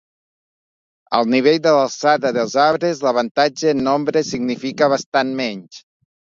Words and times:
Al 1.17 1.27
nivell 1.33 1.59
de 1.65 1.73
l'alçada 1.75 2.31
dels 2.37 2.55
arbres, 2.63 3.03
l'avantatge 3.09 3.69
en 3.75 3.85
nombre 3.89 4.25
significava 4.31 4.91
bastant 4.95 5.37
menys. 5.43 5.81